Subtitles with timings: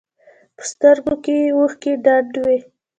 [0.57, 2.57] په سترګو کښې يې اوښکې ډنډ وې.